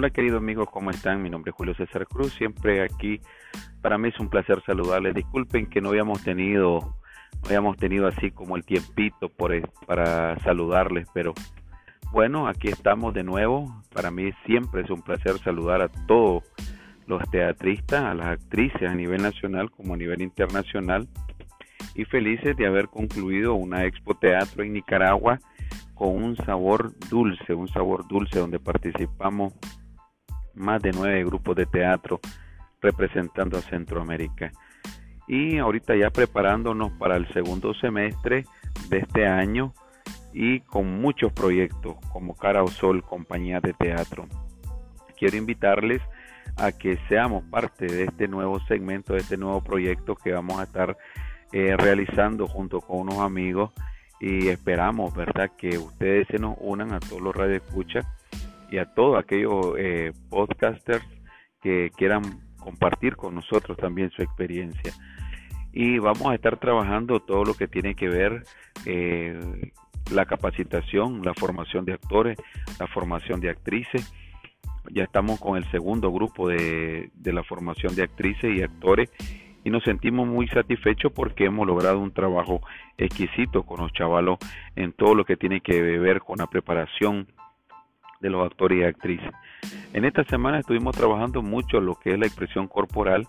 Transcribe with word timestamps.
Hola 0.00 0.08
queridos 0.08 0.38
amigos, 0.38 0.66
¿cómo 0.72 0.90
están? 0.90 1.22
Mi 1.22 1.28
nombre 1.28 1.50
es 1.50 1.56
Julio 1.58 1.74
César 1.74 2.06
Cruz, 2.06 2.32
siempre 2.32 2.82
aquí. 2.82 3.20
Para 3.82 3.98
mí 3.98 4.08
es 4.08 4.18
un 4.18 4.30
placer 4.30 4.62
saludarles. 4.64 5.14
Disculpen 5.14 5.66
que 5.66 5.82
no 5.82 5.90
habíamos 5.90 6.24
tenido, 6.24 6.78
no 6.78 7.44
habíamos 7.44 7.76
tenido 7.76 8.06
así 8.06 8.30
como 8.30 8.56
el 8.56 8.64
tiempito 8.64 9.28
por, 9.28 9.52
para 9.86 10.38
saludarles, 10.38 11.06
pero 11.12 11.34
bueno, 12.12 12.48
aquí 12.48 12.68
estamos 12.68 13.12
de 13.12 13.24
nuevo. 13.24 13.82
Para 13.92 14.10
mí 14.10 14.32
siempre 14.46 14.80
es 14.80 14.90
un 14.90 15.02
placer 15.02 15.38
saludar 15.40 15.82
a 15.82 15.88
todos 16.06 16.44
los 17.06 17.22
teatristas, 17.30 18.02
a 18.02 18.14
las 18.14 18.28
actrices 18.28 18.88
a 18.88 18.94
nivel 18.94 19.22
nacional 19.22 19.70
como 19.70 19.92
a 19.92 19.98
nivel 19.98 20.22
internacional 20.22 21.08
y 21.94 22.06
felices 22.06 22.56
de 22.56 22.66
haber 22.66 22.88
concluido 22.88 23.52
una 23.52 23.84
expo 23.84 24.14
teatro 24.14 24.62
en 24.62 24.72
Nicaragua 24.72 25.40
con 25.94 26.08
un 26.24 26.36
sabor 26.36 26.98
dulce, 27.10 27.52
un 27.52 27.68
sabor 27.68 28.08
dulce 28.08 28.38
donde 28.38 28.58
participamos 28.58 29.52
más 30.60 30.82
de 30.82 30.92
nueve 30.92 31.24
grupos 31.24 31.56
de 31.56 31.66
teatro 31.66 32.20
representando 32.80 33.58
a 33.58 33.62
Centroamérica. 33.62 34.52
Y 35.26 35.58
ahorita 35.58 35.96
ya 35.96 36.10
preparándonos 36.10 36.92
para 36.92 37.16
el 37.16 37.26
segundo 37.32 37.74
semestre 37.74 38.44
de 38.88 38.98
este 38.98 39.26
año 39.26 39.72
y 40.32 40.60
con 40.60 41.00
muchos 41.00 41.32
proyectos 41.32 41.96
como 42.12 42.34
Cara 42.34 42.62
o 42.62 42.68
Sol, 42.68 43.02
compañía 43.02 43.60
de 43.60 43.72
teatro. 43.72 44.26
Quiero 45.18 45.36
invitarles 45.36 46.00
a 46.56 46.72
que 46.72 46.98
seamos 47.08 47.44
parte 47.44 47.86
de 47.86 48.04
este 48.04 48.28
nuevo 48.28 48.60
segmento, 48.66 49.14
de 49.14 49.20
este 49.20 49.36
nuevo 49.36 49.62
proyecto 49.62 50.16
que 50.16 50.32
vamos 50.32 50.58
a 50.60 50.64
estar 50.64 50.96
eh, 51.52 51.76
realizando 51.76 52.46
junto 52.46 52.80
con 52.80 53.00
unos 53.00 53.18
amigos 53.18 53.72
y 54.20 54.48
esperamos, 54.48 55.14
¿verdad?, 55.14 55.50
que 55.56 55.78
ustedes 55.78 56.26
se 56.28 56.38
nos 56.38 56.56
unan 56.60 56.92
a 56.92 57.00
todos 57.00 57.22
los 57.22 57.34
radioescuchas 57.34 58.06
y 58.70 58.78
a 58.78 58.86
todos 58.86 59.18
aquellos 59.18 59.74
eh, 59.78 60.12
podcasters 60.28 61.04
que 61.60 61.90
quieran 61.96 62.22
compartir 62.58 63.16
con 63.16 63.34
nosotros 63.34 63.76
también 63.76 64.10
su 64.10 64.22
experiencia. 64.22 64.92
Y 65.72 65.98
vamos 65.98 66.26
a 66.26 66.34
estar 66.34 66.58
trabajando 66.58 67.20
todo 67.20 67.44
lo 67.44 67.54
que 67.54 67.68
tiene 67.68 67.94
que 67.94 68.08
ver 68.08 68.44
eh, 68.86 69.38
la 70.10 70.26
capacitación, 70.26 71.22
la 71.22 71.34
formación 71.34 71.84
de 71.84 71.92
actores, 71.92 72.38
la 72.78 72.86
formación 72.86 73.40
de 73.40 73.50
actrices. 73.50 74.12
Ya 74.90 75.04
estamos 75.04 75.38
con 75.38 75.56
el 75.56 75.70
segundo 75.70 76.10
grupo 76.10 76.48
de, 76.48 77.10
de 77.14 77.32
la 77.32 77.44
formación 77.44 77.94
de 77.94 78.02
actrices 78.02 78.56
y 78.56 78.62
actores 78.62 79.10
y 79.62 79.70
nos 79.70 79.84
sentimos 79.84 80.26
muy 80.26 80.48
satisfechos 80.48 81.12
porque 81.12 81.44
hemos 81.44 81.66
logrado 81.66 81.98
un 81.98 82.12
trabajo 82.12 82.60
exquisito 82.96 83.62
con 83.62 83.80
los 83.80 83.92
chavalos 83.92 84.38
en 84.74 84.92
todo 84.92 85.14
lo 85.14 85.24
que 85.24 85.36
tiene 85.36 85.60
que 85.60 85.80
ver 85.98 86.20
con 86.20 86.38
la 86.38 86.46
preparación 86.46 87.26
de 88.20 88.30
los 88.30 88.44
actores 88.44 88.78
y 88.78 88.84
actrices. 88.84 89.30
En 89.92 90.04
esta 90.04 90.24
semana 90.24 90.60
estuvimos 90.60 90.96
trabajando 90.96 91.42
mucho 91.42 91.80
lo 91.80 91.96
que 91.96 92.12
es 92.12 92.18
la 92.18 92.26
expresión 92.26 92.68
corporal. 92.68 93.26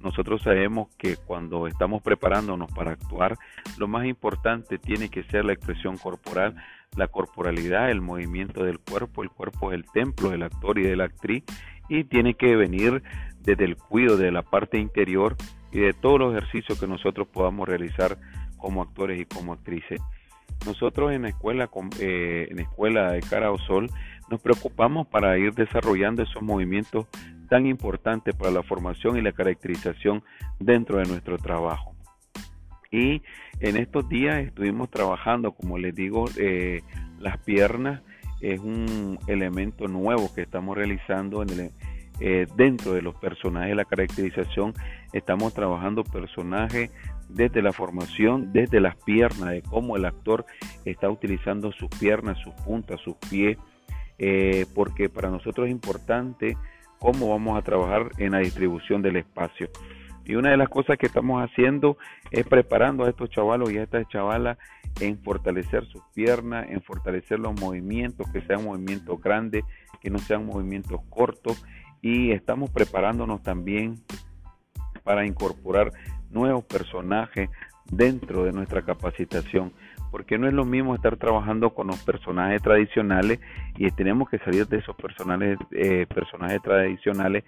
Nosotros 0.00 0.42
sabemos 0.42 0.88
que 0.96 1.16
cuando 1.16 1.66
estamos 1.66 2.02
preparándonos 2.02 2.70
para 2.72 2.92
actuar, 2.92 3.36
lo 3.78 3.86
más 3.86 4.06
importante 4.06 4.78
tiene 4.78 5.08
que 5.08 5.22
ser 5.24 5.44
la 5.44 5.52
expresión 5.52 5.98
corporal, 5.98 6.56
la 6.96 7.06
corporalidad, 7.08 7.90
el 7.90 8.00
movimiento 8.00 8.64
del 8.64 8.78
cuerpo. 8.78 9.22
El 9.22 9.30
cuerpo 9.30 9.70
es 9.70 9.76
el 9.76 9.84
templo 9.92 10.30
del 10.30 10.42
actor 10.42 10.78
y 10.78 10.82
de 10.82 10.96
la 10.96 11.04
actriz 11.04 11.44
y 11.88 12.04
tiene 12.04 12.34
que 12.34 12.56
venir 12.56 13.02
desde 13.40 13.64
el 13.64 13.76
cuidado 13.76 14.16
de 14.16 14.32
la 14.32 14.42
parte 14.42 14.78
interior 14.78 15.36
y 15.72 15.80
de 15.80 15.92
todos 15.92 16.18
los 16.18 16.32
ejercicios 16.36 16.78
que 16.80 16.86
nosotros 16.86 17.28
podamos 17.28 17.68
realizar 17.68 18.18
como 18.56 18.82
actores 18.82 19.20
y 19.20 19.26
como 19.26 19.52
actrices. 19.52 20.00
Nosotros 20.66 21.12
en 21.12 21.22
la 21.22 21.28
escuela, 21.30 21.70
eh, 22.00 22.48
en 22.50 22.56
la 22.56 22.62
escuela 22.62 23.12
de 23.12 23.20
Cara 23.20 23.50
o 23.50 23.58
Sol, 23.58 23.90
nos 24.30 24.40
preocupamos 24.40 25.06
para 25.08 25.36
ir 25.36 25.52
desarrollando 25.52 26.22
esos 26.22 26.42
movimientos 26.42 27.06
tan 27.48 27.66
importantes 27.66 28.34
para 28.34 28.52
la 28.52 28.62
formación 28.62 29.16
y 29.16 29.22
la 29.22 29.32
caracterización 29.32 30.22
dentro 30.60 30.98
de 30.98 31.04
nuestro 31.06 31.36
trabajo. 31.36 31.96
Y 32.92 33.22
en 33.60 33.76
estos 33.76 34.08
días 34.08 34.38
estuvimos 34.38 34.90
trabajando, 34.90 35.52
como 35.52 35.78
les 35.78 35.94
digo, 35.94 36.26
eh, 36.38 36.82
las 37.18 37.38
piernas 37.38 38.02
es 38.40 38.58
un 38.60 39.18
elemento 39.26 39.86
nuevo 39.86 40.32
que 40.34 40.42
estamos 40.42 40.76
realizando 40.76 41.44
eh, 42.20 42.46
dentro 42.56 42.92
de 42.92 43.02
los 43.02 43.14
personajes, 43.16 43.76
la 43.76 43.84
caracterización, 43.84 44.72
estamos 45.12 45.52
trabajando 45.52 46.04
personajes 46.04 46.90
desde 47.28 47.62
la 47.62 47.72
formación, 47.72 48.52
desde 48.52 48.80
las 48.80 48.96
piernas, 48.96 49.50
de 49.50 49.62
cómo 49.62 49.96
el 49.96 50.04
actor 50.04 50.46
está 50.84 51.10
utilizando 51.10 51.72
sus 51.72 51.88
piernas, 51.98 52.38
sus 52.38 52.54
puntas, 52.64 53.00
sus 53.00 53.16
pies, 53.28 53.58
eh, 54.22 54.66
porque 54.74 55.08
para 55.08 55.30
nosotros 55.30 55.66
es 55.66 55.72
importante 55.72 56.58
cómo 56.98 57.30
vamos 57.30 57.58
a 57.58 57.62
trabajar 57.62 58.10
en 58.18 58.32
la 58.32 58.40
distribución 58.40 59.00
del 59.00 59.16
espacio. 59.16 59.70
Y 60.26 60.34
una 60.34 60.50
de 60.50 60.58
las 60.58 60.68
cosas 60.68 60.98
que 60.98 61.06
estamos 61.06 61.42
haciendo 61.42 61.96
es 62.30 62.46
preparando 62.46 63.04
a 63.04 63.08
estos 63.08 63.30
chavalos 63.30 63.72
y 63.72 63.78
a 63.78 63.84
estas 63.84 64.06
chavalas 64.08 64.58
en 65.00 65.18
fortalecer 65.22 65.86
sus 65.86 66.02
piernas, 66.14 66.68
en 66.68 66.82
fortalecer 66.82 67.40
los 67.40 67.58
movimientos, 67.58 68.30
que 68.30 68.42
sean 68.42 68.62
movimientos 68.62 69.18
grandes, 69.22 69.64
que 70.02 70.10
no 70.10 70.18
sean 70.18 70.44
movimientos 70.44 71.00
cortos. 71.08 71.64
Y 72.02 72.32
estamos 72.32 72.68
preparándonos 72.68 73.42
también 73.42 73.94
para 75.02 75.24
incorporar 75.24 75.92
nuevos 76.30 76.64
personajes 76.64 77.48
dentro 77.90 78.44
de 78.44 78.52
nuestra 78.52 78.82
capacitación 78.82 79.72
porque 80.10 80.38
no 80.38 80.48
es 80.48 80.54
lo 80.54 80.64
mismo 80.64 80.94
estar 80.94 81.16
trabajando 81.16 81.70
con 81.70 81.88
los 81.88 82.02
personajes 82.02 82.62
tradicionales 82.62 83.40
y 83.76 83.90
tenemos 83.90 84.28
que 84.28 84.38
salir 84.38 84.66
de 84.66 84.78
esos 84.78 84.96
personajes, 84.96 85.58
eh, 85.72 86.06
personajes 86.12 86.60
tradicionales 86.62 87.44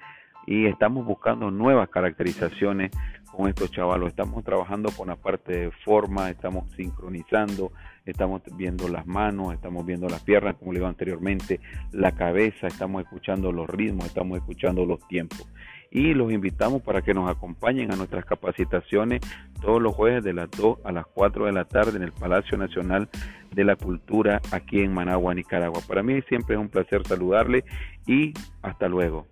y 0.47 0.67
estamos 0.67 1.05
buscando 1.07 1.51
nuevas 1.51 1.89
caracterizaciones 1.89 2.91
con 3.31 3.49
estos 3.49 3.71
chavalos. 3.71 4.09
Estamos 4.09 4.45
trabajando 4.45 4.91
con 4.91 5.09
la 5.09 5.17
parte 5.17 5.53
de 5.53 5.71
forma, 5.71 6.31
estamos 6.31 6.71
sincronizando, 6.75 7.73
estamos 8.05 8.43
viendo 8.57 8.89
las 8.89 9.07
manos, 9.07 9.55
estamos 9.55 9.87
viendo 9.87 10.09
las 10.09 10.23
piernas, 10.23 10.57
como 10.57 10.73
le 10.73 10.81
digo 10.81 10.89
anteriormente, 10.89 11.61
la 11.93 12.13
cabeza, 12.13 12.67
estamos 12.67 13.03
escuchando 13.03 13.53
los 13.53 13.69
ritmos, 13.69 14.07
estamos 14.07 14.39
escuchando 14.39 14.85
los 14.85 15.07
tiempos 15.09 15.47
y 15.93 16.15
los 16.15 16.33
invitamos 16.33 16.83
para 16.83 17.03
que 17.03 17.13
nos 17.13 17.31
acompañen 17.31 17.93
a 17.93 17.97
nuestras 17.97 18.25
capacitaciones 18.25 19.21
todos 19.61 19.81
los 19.81 19.95
jueves 19.95 20.25
de 20.25 20.33
las 20.33 20.51
2 20.51 20.79
a 20.85 20.91
las 20.93 21.07
4 21.07 21.47
de 21.47 21.53
la 21.53 21.67
tarde 21.67 21.97
en 21.97 22.03
el 22.03 22.13
Palacio 22.13 22.57
Nacional 22.57 23.11
de 23.53 23.65
la 23.65 23.77
Cultura 23.77 24.41
aquí 24.51 24.81
en 24.81 24.95
Managua, 24.95 25.35
Nicaragua. 25.35 25.81
Para 25.87 26.03
mí 26.03 26.21
siempre 26.23 26.57
es 26.57 26.61
un 26.61 26.71
placer 26.71 27.07
saludarle 27.07 27.65
y 28.07 28.33
hasta 28.63 28.89
luego. 28.89 29.27